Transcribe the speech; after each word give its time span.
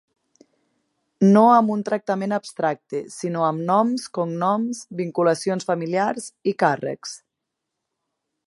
No 1.35 1.43
amb 1.57 1.73
un 1.73 1.83
tractament 1.89 2.33
abstracte, 2.37 3.03
sinó 3.17 3.45
amb 3.49 3.63
noms, 3.69 4.09
cognoms, 4.19 4.83
vinculacions 5.03 5.71
familiars 5.73 6.31
i 6.53 6.59
càrrecs. 6.65 7.19